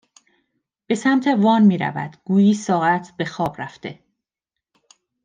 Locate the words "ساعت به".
2.53-3.25